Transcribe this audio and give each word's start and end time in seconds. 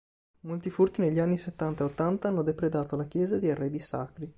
Molti 0.47 0.71
furti 0.71 0.99
negli 1.01 1.19
anni 1.19 1.37
settanta 1.37 1.83
e 1.83 1.85
ottanta 1.85 2.27
hanno 2.29 2.41
depredato 2.41 2.95
la 2.95 3.05
chiesa 3.05 3.37
di 3.37 3.51
arredi 3.51 3.77
sacri. 3.77 4.27